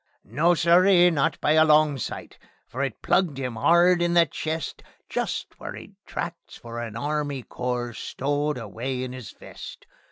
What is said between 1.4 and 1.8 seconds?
by a